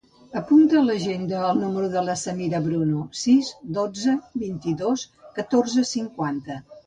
[0.39, 5.05] Apunta a l'agenda el número de la Samira Bruno: sis, dotze, vint-i-dos,
[5.39, 6.59] catorze, cinquanta.